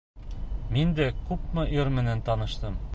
[0.77, 2.87] Мин дә күпме ир менән таныштым.